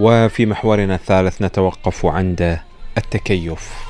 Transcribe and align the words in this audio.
وفي 0.00 0.46
محورنا 0.46 0.94
الثالث 0.94 1.42
نتوقف 1.42 2.06
عند 2.06 2.58
التكيف. 2.98 3.89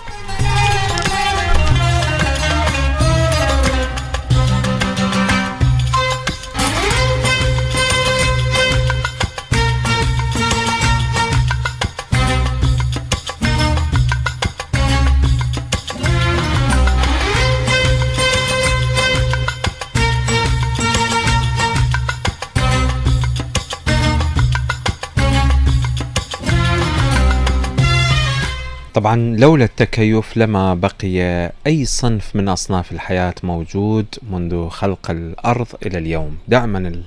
طبعا 28.95 29.37
لولا 29.37 29.65
التكيف 29.65 30.37
لما 30.37 30.75
بقي 30.75 31.53
أي 31.67 31.85
صنف 31.85 32.37
من 32.37 32.48
أصناف 32.48 32.93
الحياة 32.93 33.35
موجود 33.43 34.07
منذ 34.31 34.69
خلق 34.69 35.11
الأرض 35.11 35.67
إلى 35.87 35.98
اليوم. 35.98 36.39
دائما 36.48 37.03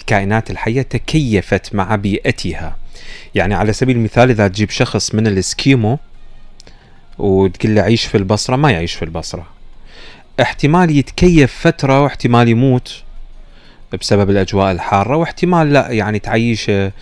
الكائنات 0.00 0.50
الحية 0.50 0.82
تكيفت 0.82 1.74
مع 1.74 1.96
بيئتها. 1.96 2.76
يعني 3.34 3.54
على 3.54 3.72
سبيل 3.72 3.96
المثال 3.96 4.30
إذا 4.30 4.48
تجيب 4.48 4.70
شخص 4.70 5.14
من 5.14 5.26
الإسكيمو 5.26 5.98
وتقول 7.18 7.74
له 7.74 7.82
عيش 7.82 8.04
في 8.04 8.16
البصرة 8.16 8.56
ما 8.56 8.70
يعيش 8.70 8.94
في 8.94 9.04
البصرة. 9.04 9.46
احتمال 10.40 10.90
يتكيف 10.90 11.54
فترة 11.54 12.02
واحتمال 12.02 12.48
يموت 12.48 13.02
بسبب 14.00 14.30
الأجواء 14.30 14.72
الحارة 14.72 15.16
واحتمال 15.16 15.72
لا 15.72 15.90
يعني 15.90 16.18
تعيشه 16.18 16.92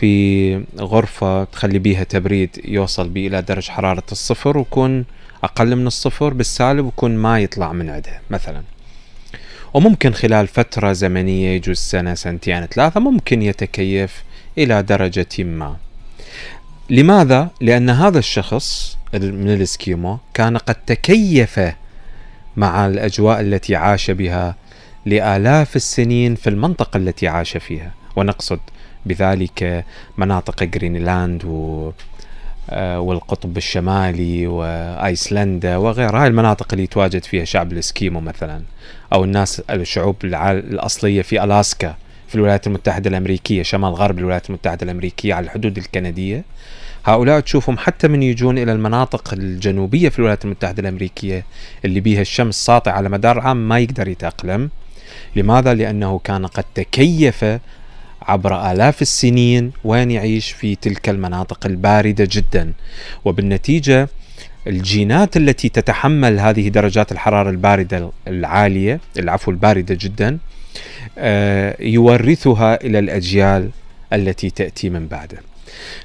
في 0.00 0.64
غرفة 0.78 1.44
تخلي 1.44 1.78
بيها 1.78 2.04
تبريد 2.04 2.60
يوصل 2.64 3.08
بي 3.08 3.26
إلى 3.26 3.42
درجة 3.42 3.70
حرارة 3.70 4.02
الصفر 4.12 4.58
ويكون 4.58 5.04
أقل 5.44 5.76
من 5.76 5.86
الصفر 5.86 6.32
بالسالب 6.32 6.84
ويكون 6.84 7.16
ما 7.16 7.40
يطلع 7.40 7.72
من 7.72 7.90
عندها 7.90 8.20
مثلا. 8.30 8.62
وممكن 9.74 10.12
خلال 10.12 10.48
فترة 10.48 10.92
زمنية 10.92 11.48
يجوز 11.48 11.76
سنة 11.76 12.14
سنتين 12.14 12.66
ثلاثة 12.66 13.00
ممكن 13.00 13.42
يتكيف 13.42 14.22
إلى 14.58 14.82
درجة 14.82 15.44
ما. 15.44 15.76
لماذا؟ 16.90 17.50
لأن 17.60 17.90
هذا 17.90 18.18
الشخص 18.18 18.98
من 19.14 19.52
الإسكيمو 19.54 20.18
كان 20.34 20.56
قد 20.56 20.74
تكيف 20.74 21.60
مع 22.56 22.86
الأجواء 22.86 23.40
التي 23.40 23.76
عاش 23.76 24.10
بها 24.10 24.56
لآلاف 25.06 25.76
السنين 25.76 26.34
في 26.34 26.50
المنطقة 26.50 26.96
التي 26.96 27.28
عاش 27.28 27.56
فيها. 27.56 27.92
ونقصد 28.16 28.60
بذلك 29.06 29.84
مناطق 30.18 30.64
جرينلاند 30.64 31.44
و 31.44 31.92
آه، 32.70 33.00
والقطب 33.00 33.56
الشمالي 33.56 34.46
وآيسلندا 34.46 35.76
وغيرها. 35.76 36.22
هاي 36.22 36.26
المناطق 36.28 36.66
اللي 36.72 36.84
يتواجد 36.84 37.24
فيها 37.24 37.44
شعب 37.44 37.72
الإسكيمو 37.72 38.20
مثلا 38.20 38.62
أو 39.12 39.24
الناس 39.24 39.60
الشعوب 39.60 40.16
الأصلية 40.24 41.22
في 41.22 41.44
ألاسكا 41.44 41.96
في 42.28 42.34
الولايات 42.34 42.66
المتحدة 42.66 43.10
الأمريكية 43.10 43.62
شمال 43.62 43.94
غرب 43.94 44.18
الولايات 44.18 44.48
المتحدة 44.50 44.84
الأمريكية 44.84 45.34
على 45.34 45.44
الحدود 45.44 45.78
الكندية. 45.78 46.44
هؤلاء 47.04 47.40
تشوفهم 47.40 47.78
حتى 47.78 48.08
من 48.08 48.22
يجون 48.22 48.58
إلى 48.58 48.72
المناطق 48.72 49.34
الجنوبية 49.34 50.08
في 50.08 50.18
الولايات 50.18 50.44
المتحدة 50.44 50.80
الأمريكية 50.80 51.44
اللي 51.84 52.00
بيها 52.00 52.20
الشمس 52.20 52.66
ساطعة 52.66 52.92
على 52.92 53.08
مدار 53.08 53.40
عام 53.40 53.68
ما 53.68 53.78
يقدر 53.78 54.08
يتأقلم. 54.08 54.70
لماذا؟ 55.36 55.74
لأنه 55.74 56.18
كان 56.24 56.46
قد 56.46 56.64
تكيف 56.74 57.44
عبر 58.22 58.72
آلاف 58.72 59.02
السنين 59.02 59.72
وين 59.84 60.10
يعيش 60.10 60.52
في 60.52 60.74
تلك 60.74 61.08
المناطق 61.08 61.66
الباردة 61.66 62.28
جدا. 62.30 62.72
وبالنتيجة 63.24 64.08
الجينات 64.66 65.36
التي 65.36 65.68
تتحمل 65.68 66.40
هذه 66.40 66.68
درجات 66.68 67.12
الحرارة 67.12 67.50
الباردة 67.50 68.10
العالية 68.28 69.00
العفو 69.18 69.50
الباردة 69.50 69.96
جدا 70.00 70.38
آه، 71.18 71.76
يورثها 71.80 72.84
إلى 72.84 72.98
الأجيال 72.98 73.70
التي 74.12 74.50
تأتي 74.50 74.90
من 74.90 75.06
بعده. 75.06 75.38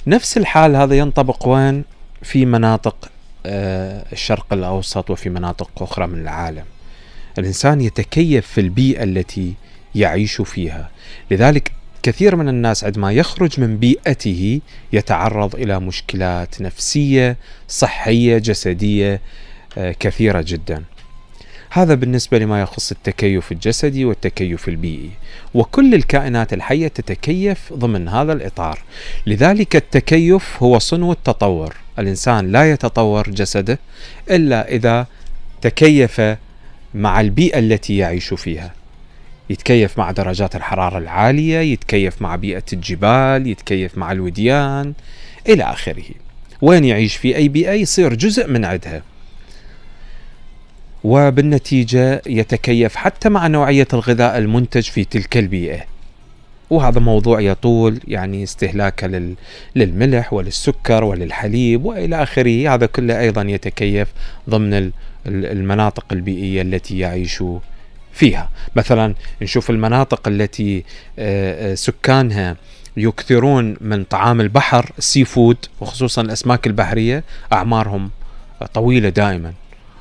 نفس 0.07 0.37
الحال 0.37 0.75
هذا 0.75 0.97
ينطبق 0.97 1.47
وين 1.47 1.83
في 2.21 2.45
مناطق 2.45 3.09
آه، 3.45 4.05
الشرق 4.13 4.53
الأوسط 4.53 5.09
وفي 5.09 5.29
مناطق 5.29 5.83
أخرى 5.83 6.07
من 6.07 6.21
العالم. 6.21 6.63
الإنسان 7.37 7.81
يتكيف 7.81 8.47
في 8.47 8.61
البيئة 8.61 9.03
التي 9.03 9.53
يعيش 9.95 10.41
فيها. 10.41 10.89
لذلك 11.31 11.71
كثير 12.05 12.35
من 12.35 12.49
الناس 12.49 12.83
عندما 12.83 13.11
يخرج 13.11 13.59
من 13.59 13.77
بيئته 13.77 14.61
يتعرض 14.93 15.55
إلى 15.55 15.79
مشكلات 15.79 16.61
نفسية 16.61 17.37
صحية 17.67 18.37
جسدية 18.37 19.21
آه، 19.77 19.95
كثيرة 19.99 20.41
جدا. 20.47 20.83
هذا 21.69 21.93
بالنسبة 21.93 22.37
لما 22.37 22.61
يخص 22.61 22.91
التكيف 22.91 23.51
الجسدي 23.51 24.05
والتكيف 24.05 24.69
البيئي، 24.69 25.09
وكل 25.53 25.95
الكائنات 25.95 26.53
الحية 26.53 26.87
تتكيف 26.87 27.73
ضمن 27.73 28.07
هذا 28.07 28.33
الإطار. 28.33 28.79
لذلك 29.27 29.75
التكيف 29.75 30.63
هو 30.63 30.79
صنو 30.79 31.11
التطور، 31.11 31.75
الإنسان 31.99 32.51
لا 32.51 32.71
يتطور 32.71 33.29
جسده 33.29 33.79
إلا 34.31 34.69
إذا 34.69 35.07
تكيف 35.61 36.21
مع 36.93 37.21
البيئة 37.21 37.59
التي 37.59 37.97
يعيش 37.97 38.33
فيها. 38.33 38.84
يتكيف 39.49 39.97
مع 39.97 40.11
درجات 40.11 40.55
الحرارة 40.55 40.97
العالية 40.97 41.59
يتكيف 41.59 42.21
مع 42.21 42.35
بيئة 42.35 42.63
الجبال 42.73 43.47
يتكيف 43.47 43.97
مع 43.97 44.11
الوديان 44.11 44.93
إلى 45.49 45.63
آخره. 45.63 46.03
وين 46.61 46.85
يعيش 46.85 47.15
في 47.15 47.35
أي 47.35 47.47
بيئة؟ 47.47 47.71
يصير 47.71 48.13
جزء 48.13 48.47
من 48.47 48.65
عدها. 48.65 49.01
وبالنتيجة 51.03 52.21
يتكيف 52.27 52.95
حتى 52.95 53.29
مع 53.29 53.47
نوعية 53.47 53.87
الغذاء 53.93 54.37
المنتج 54.37 54.83
في 54.83 55.03
تلك 55.03 55.37
البيئة. 55.37 55.83
وهذا 56.69 56.99
موضوع 56.99 57.41
يطول 57.41 57.99
يعني 58.07 58.43
استهلاكه 58.43 59.35
للملح 59.75 60.33
وللسكر 60.33 61.03
وللحليب 61.03 61.85
وإلى 61.85 62.23
آخره. 62.23 62.73
هذا 62.73 62.85
كله 62.85 63.19
أيضا 63.19 63.41
يتكيف 63.41 64.07
ضمن 64.49 64.91
المناطق 65.27 66.05
البيئية 66.11 66.61
التي 66.61 66.99
يعيش 66.99 67.43
فيها. 68.15 68.49
مثلا 68.75 69.13
نشوف 69.41 69.69
المناطق 69.69 70.27
التي 70.27 70.83
آه، 71.19 71.71
آه، 71.71 71.75
سكانها 71.75 72.55
يكثرون 72.97 73.75
من 73.81 74.03
طعام 74.03 74.41
البحر 74.41 74.91
السي 74.97 75.25
فود 75.25 75.57
وخصوصا 75.81 76.21
الأسماك 76.21 76.67
البحرية 76.67 77.23
أعمارهم 77.53 78.09
طويلة 78.73 79.09
دائما. 79.09 79.53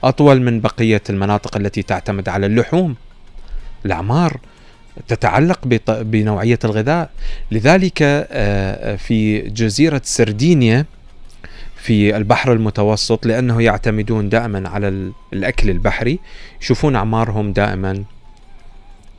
أطول 0.05 0.43
من 0.43 0.61
بقية 0.61 1.03
المناطق 1.11 1.57
التي 1.57 1.83
تعتمد 1.83 2.29
على 2.29 2.47
اللحوم. 2.47 2.97
الأعمار 3.87 4.41
تتعلق 5.09 5.59
بنوعية 5.89 6.59
الغذاء. 6.65 7.11
لذلك 7.51 7.99
آه، 8.03 8.97
في 8.97 9.41
جزيرة 9.41 10.01
سردينيا 10.05 10.85
في 11.85 12.17
البحر 12.17 12.53
المتوسط 12.53 13.27
لأنه 13.27 13.63
يعتمدون 13.63 14.29
دائما 14.29 14.69
على 14.69 15.13
الأكل 15.33 15.71
البحري. 15.71 16.19
يشوفون 16.63 16.97
أعمارهم 16.97 17.53
دائما 17.53 18.05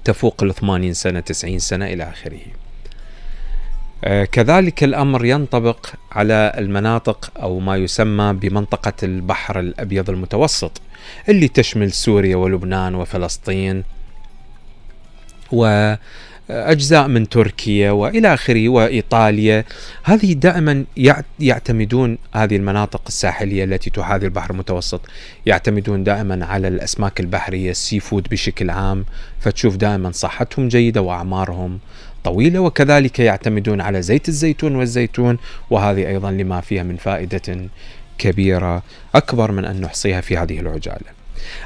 تفوق 0.04 0.44
ال 0.44 0.56
80 0.56 0.94
سنة 0.94 1.20
90 1.20 1.60
سنة 1.60 1.86
إلى 1.86 2.04
آخره. 2.04 2.40
آه 4.04 4.26
كذلك 4.26 4.84
الأمر 4.84 5.26
ينطبق 5.26 5.88
على 6.12 6.54
المناطق 6.58 7.32
أو 7.42 7.60
ما 7.60 7.78
يسمى 7.78 8.34
بمنطقة 8.34 8.94
البحر 9.04 9.60
الأبيض 9.60 10.10
المتوسط 10.10 10.82
اللي 11.30 11.48
تشمل 11.48 11.92
سوريا 11.92 12.36
ولبنان 12.36 12.96
وفلسطين 12.96 13.84
و 15.52 15.94
أجزاء 16.50 17.08
من 17.08 17.30
تركيا 17.30 17.92
وإلى 17.92 18.34
آخره 18.34 18.70
وإيطاليا. 18.70 19.66
هذه 20.04 20.34
دائما 20.34 20.86
يعتمدون 21.40 22.18
هذه 22.34 22.56
المناطق 22.56 23.02
الساحلية 23.08 23.64
التي 23.64 23.90
تحاذي 23.90 24.26
البحر 24.26 24.52
المتوسط 24.52 25.02
يعتمدون 25.46 26.04
دائما 26.04 26.46
على 26.46 26.68
الأسماك 26.68 27.20
البحرية 27.20 27.72
السي 27.72 28.00
فود 28.00 28.28
بشكل 28.32 28.70
عام 28.70 29.06
فتشوف 29.40 29.76
دائما 29.76 30.12
صحتهم 30.12 30.68
جيدة 30.68 31.02
وأعمارهم 31.02 31.80
طويلة 32.24 32.60
وكذلك 32.60 33.20
يعتمدون 33.20 33.82
على 33.82 34.02
زيت 34.02 34.30
الزيتون 34.30 34.76
والزيتون 34.76 35.38
وهذه 35.70 36.08
أيضا 36.08 36.32
لما 36.32 36.62
فيها 36.62 36.84
من 36.84 36.98
فائدة 36.98 37.70
كبيرة 38.18 38.84
أكبر 39.16 39.52
من 39.52 39.66
أن 39.66 39.82
نحصيها 39.82 40.22
في 40.22 40.38
هذه 40.38 40.60
العجالة. 40.60 41.16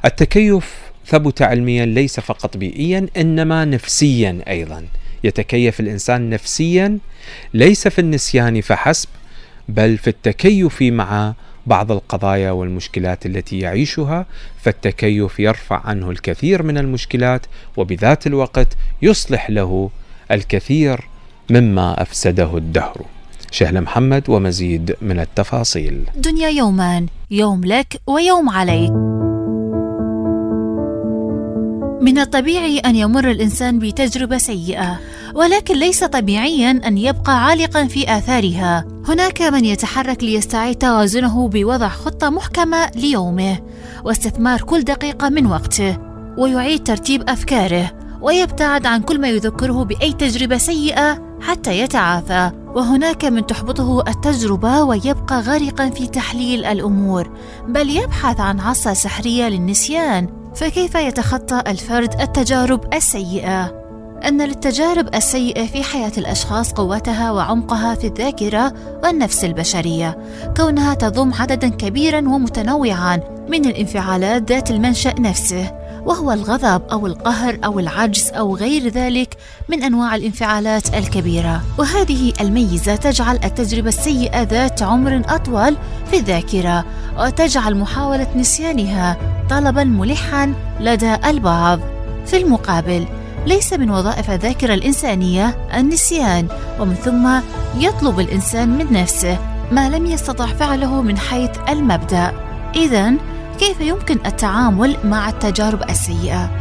التكيف 0.06 0.89
ثبت 1.10 1.42
علميا 1.42 1.86
ليس 1.86 2.20
فقط 2.20 2.58
بيئيا 2.58 3.08
إنما 3.18 3.66
نفسيا 3.66 4.40
أيضا. 4.48 4.86
يتكيف 5.24 5.80
الإنسان 5.80 6.30
نفسيا 6.30 6.98
ليس 7.54 7.88
في 7.88 8.00
النسيان 8.00 8.62
فحسب 8.62 9.10
بل 9.70 9.98
في 9.98 10.10
التكيف 10.10 10.82
مع 10.82 11.34
بعض 11.66 11.92
القضايا 11.92 12.52
والمشكلات 12.52 13.26
التي 13.26 13.60
يعيشها. 13.60 14.26
فالتكيف 14.62 15.40
يرفع 15.40 15.82
عنه 15.86 16.12
الكثير 16.12 16.64
من 16.64 16.78
المشكلات 16.78 17.46
وبذات 17.78 18.28
الوقت 18.28 18.68
يصلح 19.02 19.50
له 19.50 19.90
الكثير 20.32 21.00
مما 21.50 22.02
أفسده 22.02 22.58
الدهر. 22.58 23.06
شهلة 23.52 23.80
محمد 23.80 24.30
ومزيد 24.30 24.96
من 25.02 25.20
التفاصيل. 25.20 26.04
دنيا 26.16 26.50
يومان 26.50 27.08
يوم 27.32 27.66
لك 27.66 28.02
ويوم 28.08 28.50
عليك. 28.50 29.19
من 32.02 32.20
الطبيعي 32.20 32.80
أن 32.80 32.96
يمر 32.96 33.32
الإنسان 33.32 33.80
بتجربة 33.80 34.38
سيئة 34.38 35.00
ولكن 35.36 35.76
ليس 35.76 36.04
طبيعيا 36.04 36.72
أن 36.72 36.98
يبقى 36.98 37.46
عالقا 37.46 37.86
في 37.86 38.18
آثارها. 38.18 38.86
هناك 39.08 39.42
من 39.42 39.66
يتحرك 39.66 40.24
ليستعيد 40.24 40.76
توازنه 40.76 41.48
بوضع 41.48 41.88
خطة 41.88 42.30
محكمة 42.30 42.92
ليومه 42.96 43.60
واستثمار 44.04 44.62
كل 44.62 44.82
دقيقة 44.84 45.30
من 45.30 45.46
وقته 45.46 45.98
ويعيد 46.38 46.84
ترتيب 46.84 47.30
أفكاره 47.30 47.92
ويبتعد 48.22 48.86
عن 48.86 49.02
كل 49.02 49.22
ما 49.22 49.28
يذكره 49.28 49.84
بأي 49.84 50.14
تجربة 50.14 50.58
سيئة 50.58 51.38
حتى 51.42 51.80
يتعافى. 51.80 52.52
وهناك 52.76 53.26
من 53.26 53.46
تحبطه 53.46 54.04
التجربة 54.08 54.84
ويبقى 54.84 55.42
غارقا 55.42 55.90
في 55.90 56.08
تحليل 56.08 56.66
الأمور 56.66 57.30
بل 57.68 57.90
يبحث 57.90 58.40
عن 58.40 58.60
عصا 58.60 58.94
سحرية 58.94 59.50
للنسيان. 59.50 60.39
فكيف 60.56 60.96
يتخطى 60.96 61.64
الفرد 61.68 62.22
التجارب 62.22 62.94
السيئة؟ 62.94 63.80
أن 64.28 64.42
للتجارب 64.42 65.16
السيئة 65.16 65.66
في 65.66 65.84
حياة 65.84 66.12
الأشخاص 66.18 66.74
قوتها 66.74 67.32
وعمقها 67.32 67.96
في 67.96 68.08
الذاكرة 68.08 68.74
والنفس 69.04 69.46
البشرية 69.46 70.18
كونها 70.58 70.94
تضم 70.94 71.34
عددا 71.34 71.70
كبيرا 71.70 72.18
ومتنوعا 72.18 73.20
من 73.50 73.66
الانفعالات 73.66 74.52
ذات 74.52 74.72
المنشأ 74.72 75.16
نفسه. 75.20 75.79
وهو 76.06 76.32
الغضب 76.32 76.82
أو 76.92 77.08
القهر 77.08 77.60
أو 77.66 77.80
العجز 77.80 78.32
أو 78.34 78.56
غير 78.56 78.88
ذلك 78.88 79.38
من 79.70 79.84
أنواع 79.84 80.16
الانفعالات 80.16 80.96
الكبيرة. 80.96 81.62
وهذه 81.78 82.34
الميزة 82.42 82.96
تجعل 82.96 83.40
التجربة 83.44 83.88
السيئة 83.90 84.44
ذات 84.44 84.84
عمر 84.84 85.22
أطول 85.30 85.78
في 86.12 86.18
الذاكرة 86.18 86.86
وتجعل 87.20 87.76
محاولة 87.76 88.28
نسيانها 88.36 89.18
طلبا 89.50 89.84
ملحا 89.84 90.54
لدى 90.80 91.16
البعض. 91.26 91.80
في 92.26 92.38
المقابل 92.38 93.08
ليس 93.48 93.74
من 93.74 93.92
وظائف 93.92 94.32
الذاكرة 94.32 94.74
الإنسانية 94.74 95.68
النسيان 95.74 96.48
ومن 96.80 96.96
ثم 96.96 97.40
يطلب 97.78 98.20
الإنسان 98.20 98.70
من 98.70 98.94
نفسه 98.94 99.38
ما 99.72 99.90
لم 99.90 100.06
يستطع 100.06 100.46
فعله 100.46 101.02
من 101.02 101.18
حيث 101.18 101.50
المبدأ. 101.70 102.32
اذا 102.76 103.14
كيف 103.60 103.82
يمكن 103.82 104.20
التعامل 104.26 104.98
مع 105.04 105.30
التجارب 105.30 105.90
السيئة؟ 105.90 106.52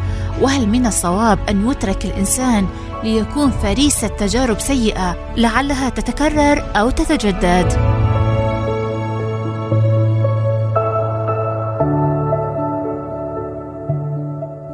وهل 0.40 0.68
من 0.68 0.86
الصواب 0.86 1.38
أن 1.48 1.70
يترك 1.70 2.04
الإنسان 2.04 2.66
ليكون 3.04 3.50
فريسة 3.50 4.08
تجارب 4.08 4.60
سيئة 4.60 5.34
لعلها 5.36 5.88
تتكرر 5.88 6.72
أو 6.76 6.90
تتجدد؟ 6.90 7.72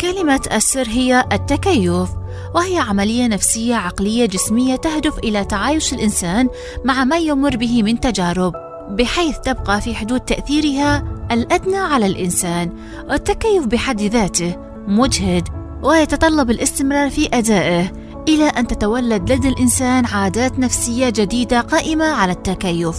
كلمة 0.01 0.41
السر 0.53 0.89
هي 0.89 1.25
التكيف 1.33 2.09
وهي 2.55 2.79
عملية 2.79 3.27
نفسية 3.27 3.75
عقلية 3.75 4.27
جسمية 4.27 4.77
تهدف 4.77 5.19
إلى 5.19 5.45
تعايش 5.45 5.93
الإنسان 5.95 6.49
مع 6.85 7.05
ما 7.05 7.17
يمر 7.17 7.57
به 7.57 7.83
من 7.83 8.01
تجارب 8.01 8.53
بحيث 8.91 9.39
تبقى 9.39 9.81
في 9.81 9.95
حدود 9.95 10.21
تأثيرها 10.21 11.14
الأدنى 11.33 11.77
على 11.77 12.07
الإنسان 12.07 12.73
والتكيف 13.09 13.67
بحد 13.67 14.01
ذاته 14.01 14.57
مجهد 14.89 15.49
ويتطلب 15.83 16.51
الاستمرار 16.51 17.11
في 17.11 17.29
أدائه 17.33 17.93
إلى 18.29 18.45
أن 18.45 18.67
تتولد 18.67 19.33
لدى 19.33 19.49
الإنسان 19.49 20.07
عادات 20.07 20.59
نفسية 20.59 21.09
جديدة 21.09 21.61
قائمة 21.61 22.05
على 22.05 22.33
التكيف. 22.33 22.97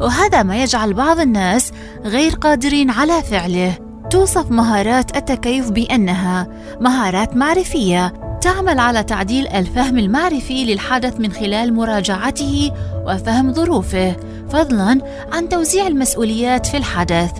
وهذا 0.00 0.42
ما 0.42 0.62
يجعل 0.62 0.94
بعض 0.94 1.20
الناس 1.20 1.72
غير 2.04 2.32
قادرين 2.32 2.90
على 2.90 3.22
فعله. 3.22 3.78
توصف 4.10 4.50
مهارات 4.50 5.16
التكيف 5.16 5.70
بأنها 5.70 6.48
مهارات 6.80 7.36
معرفية 7.36 8.12
تعمل 8.40 8.78
على 8.78 9.02
تعديل 9.02 9.48
الفهم 9.48 9.98
المعرفي 9.98 10.64
للحدث 10.64 11.20
من 11.20 11.32
خلال 11.32 11.74
مراجعته 11.74 12.70
وفهم 13.06 13.52
ظروفه 13.52 14.16
فضلا 14.50 15.00
عن 15.32 15.48
توزيع 15.48 15.86
المسؤوليات 15.86 16.66
في 16.66 16.76
الحدث. 16.76 17.30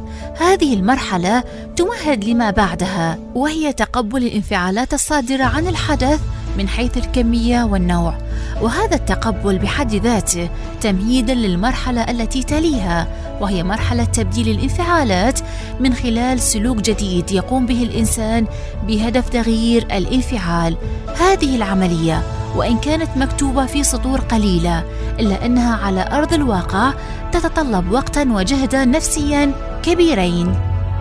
هذه 0.40 0.74
المرحلة 0.74 1.44
تمهد 1.76 2.24
لما 2.24 2.50
بعدها 2.50 3.18
وهي 3.34 3.72
تقبل 3.72 4.22
الانفعالات 4.26 4.94
الصادرة 4.94 5.44
عن 5.44 5.66
الحدث 5.66 6.20
من 6.58 6.68
حيث 6.68 6.96
الكمية 6.96 7.64
والنوع. 7.64 8.18
وهذا 8.62 8.94
التقبل 8.94 9.58
بحد 9.58 9.94
ذاته 9.94 10.48
تمهيدا 10.80 11.34
للمرحلة 11.34 12.10
التي 12.10 12.42
تليها 12.42 13.08
وهي 13.40 13.62
مرحلة 13.62 14.04
تبديل 14.04 14.48
الانفعالات 14.48 15.40
من 15.80 15.94
خلال 15.94 16.40
سلوك 16.40 16.76
جديد 16.76 17.32
يقوم 17.32 17.66
به 17.66 17.82
الإنسان 17.82 18.46
بهدف 18.86 19.28
تغيير 19.28 19.82
الانفعال. 19.82 20.76
هذه 21.20 21.56
العملية 21.56 22.35
وإن 22.56 22.78
كانت 22.78 23.16
مكتوبة 23.16 23.66
في 23.66 23.84
سطور 23.84 24.20
قليلة 24.20 24.84
إلا 25.20 25.46
أنها 25.46 25.76
على 25.76 26.08
أرض 26.12 26.32
الواقع 26.32 26.92
تتطلب 27.32 27.92
وقتا 27.92 28.22
وجهدا 28.22 28.84
نفسيا 28.84 29.52
كبيرين. 29.82 30.54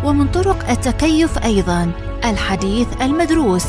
ومن 0.03 0.27
طرق 0.27 0.69
التكيف 0.69 1.37
أيضا 1.37 1.91
الحديث 2.25 2.87
المدروس 3.01 3.65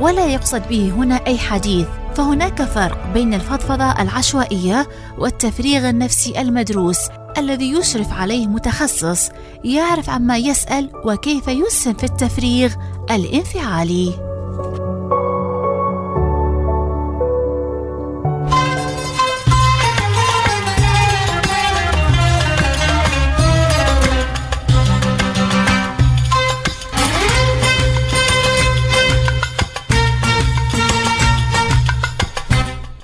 ولا 0.00 0.26
يقصد 0.26 0.62
به 0.68 0.92
هنا 0.96 1.20
أي 1.26 1.38
حديث. 1.38 1.86
فهناك 2.14 2.62
فرق 2.62 3.12
بين 3.14 3.34
الفضفضة 3.34 3.90
العشوائية 4.02 4.88
والتفريغ 5.18 5.88
النفسي 5.88 6.40
المدروس 6.40 6.98
الذي 7.38 7.72
يشرف 7.72 8.12
عليه 8.12 8.46
متخصص 8.46 9.30
يعرف 9.64 10.10
عما 10.10 10.36
يسأل 10.36 10.90
وكيف 11.04 11.48
يسهم 11.48 11.94
في 11.94 12.04
التفريغ 12.04 12.74
الانفعالي. 13.10 14.27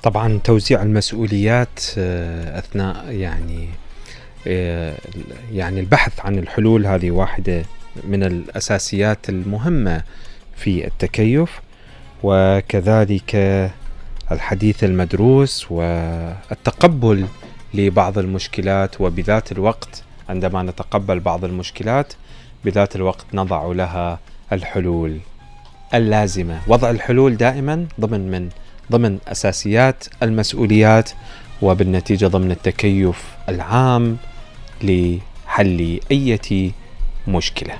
طبعا 0.05 0.39
توزيع 0.43 0.81
المسؤوليات 0.81 1.79
آه، 1.97 2.59
أثناء 2.59 3.11
يعني 3.11 3.69
آه، 4.47 4.97
يعني 5.51 5.79
البحث 5.79 6.19
عن 6.19 6.39
الحلول 6.39 6.87
هذه 6.87 7.11
واحدة 7.11 7.63
من 8.03 8.23
الأساسيات 8.23 9.29
المهمة 9.29 10.03
في 10.55 10.87
التكيف. 10.87 11.61
وكذلك 12.23 13.35
الحديث 14.31 14.83
المدروس 14.83 15.71
والتقبل 15.71 17.25
لبعض 17.73 18.17
المشكلات. 18.17 19.01
وبذات 19.01 19.51
الوقت 19.51 20.03
عندما 20.29 20.63
نتقبل 20.63 21.19
بعض 21.19 21.45
المشكلات 21.45 22.13
بذات 22.65 22.95
الوقت 22.95 23.25
نضع 23.33 23.65
لها 23.65 24.19
الحلول 24.51 25.17
اللازمة. 25.93 26.61
وضع 26.67 26.89
الحلول 26.89 27.37
دائما 27.37 27.87
ضمن 27.99 28.31
من؟ 28.31 28.49
ضمن 28.91 29.17
أساسيات 29.27 30.03
المسؤوليات 30.23 31.09
وبالنتيجة 31.61 32.25
ضمن 32.27 32.51
التكيف 32.51 33.23
العام 33.49 34.17
لحل 34.83 35.99
أي 36.11 36.37
مشكلة. 37.27 37.77